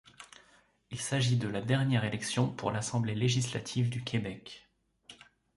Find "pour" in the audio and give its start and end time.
2.51-2.71